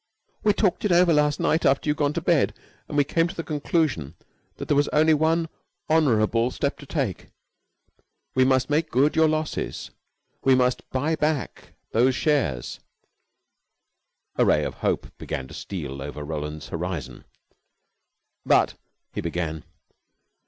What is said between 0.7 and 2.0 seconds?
it over last night after you had